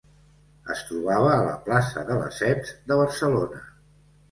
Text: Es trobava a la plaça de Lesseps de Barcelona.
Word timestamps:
Es 0.75 0.79
trobava 0.87 1.27
a 1.35 1.43
la 1.49 1.53
plaça 1.67 2.05
de 2.09 2.17
Lesseps 2.23 2.75
de 2.91 3.01
Barcelona. 3.03 3.65